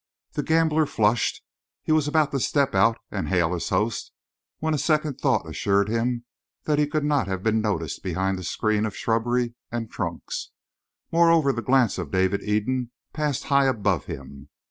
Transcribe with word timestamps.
The 0.31 0.41
gambler 0.41 0.87
flushed; 0.87 1.43
he 1.83 1.91
was 1.91 2.07
about 2.07 2.31
to 2.31 2.39
step 2.39 2.73
out 2.73 2.97
and 3.11 3.29
hail 3.29 3.53
his 3.53 3.69
host 3.69 4.11
when 4.57 4.73
a 4.73 4.79
second 4.79 5.21
thought 5.21 5.47
assured 5.47 5.89
him 5.89 6.25
that 6.63 6.79
he 6.79 6.87
could 6.87 7.03
not 7.03 7.27
have 7.27 7.43
been 7.43 7.61
noticed 7.61 8.01
behind 8.01 8.39
that 8.39 8.45
screen 8.45 8.87
of 8.87 8.95
shrubbery 8.97 9.53
and 9.71 9.91
trunks; 9.91 10.49
moreover 11.11 11.53
the 11.53 11.61
glance 11.61 11.99
of 11.99 12.09
David 12.09 12.41
Eden 12.41 12.89
passed 13.13 13.43
high 13.43 13.65
above 13.67 14.05
him. 14.05 14.49